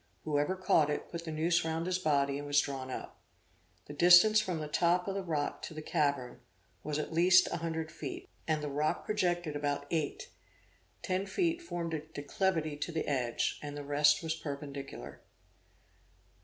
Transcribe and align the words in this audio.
Whoever 0.23 0.55
caught 0.55 0.89
it, 0.89 1.11
put 1.11 1.25
the 1.25 1.31
noose 1.31 1.63
round 1.63 1.85
his 1.85 1.99
body, 1.99 2.39
and 2.39 2.47
was 2.47 2.59
drawn 2.59 2.89
up. 2.89 3.21
The 3.85 3.93
distance 3.93 4.41
from 4.41 4.57
the 4.57 4.67
top 4.67 5.07
of 5.07 5.13
the 5.13 5.21
rock 5.21 5.61
to 5.61 5.75
the 5.75 5.81
cavern, 5.83 6.39
was 6.83 6.97
at 6.97 7.13
least 7.13 7.45
an 7.49 7.59
hundred 7.59 7.91
feet, 7.91 8.27
and 8.47 8.63
the 8.63 8.67
rock 8.71 9.05
projected 9.05 9.55
about 9.55 9.85
eight; 9.91 10.29
ten 11.03 11.27
feet 11.27 11.61
formed 11.61 11.93
a 11.93 11.99
declivity 11.99 12.75
to 12.77 12.91
the 12.91 13.07
edge, 13.07 13.59
and 13.61 13.77
the 13.77 13.85
rest 13.85 14.23
was 14.23 14.33
perpendicular. 14.33 15.21